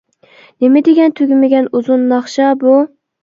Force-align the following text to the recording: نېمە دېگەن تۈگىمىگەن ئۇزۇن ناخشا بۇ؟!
نېمە 0.63 0.81
دېگەن 0.87 1.13
تۈگىمىگەن 1.19 1.69
ئۇزۇن 1.79 2.07
ناخشا 2.13 2.49
بۇ؟! 2.67 2.73